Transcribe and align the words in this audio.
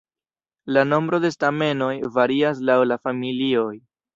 La 0.77 0.83
nombro 0.93 1.19
de 1.27 1.31
stamenoj 1.35 1.91
varias 2.17 2.65
laŭ 2.71 2.79
la 2.93 2.99
familioj. 3.07 3.71